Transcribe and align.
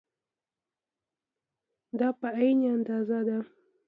دا 1.99 2.09
په 2.19 2.27
عین 2.37 2.59
اندازه 2.75 3.19
ده. 3.27 3.37